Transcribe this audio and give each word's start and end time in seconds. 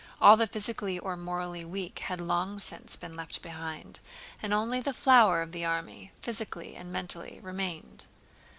All 0.19 0.35
the 0.35 0.47
physically 0.47 0.97
or 0.97 1.15
morally 1.15 1.63
weak 1.63 1.99
had 1.99 2.19
long 2.19 2.57
since 2.57 2.95
been 2.95 3.15
left 3.15 3.43
behind 3.43 3.99
and 4.41 4.51
only 4.51 4.79
the 4.79 4.95
flower 4.95 5.43
of 5.43 5.51
the 5.51 5.63
army—physically 5.63 6.75
and 6.75 6.91
mentally—remained. 6.91 8.07